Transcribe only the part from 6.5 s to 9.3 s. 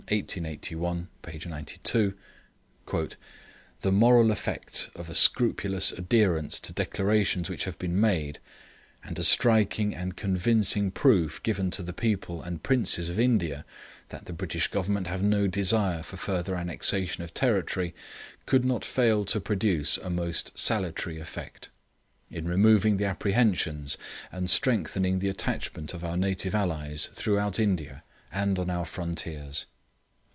to declarations which have been made, and a